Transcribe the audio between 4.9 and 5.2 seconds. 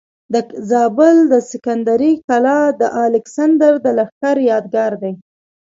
دی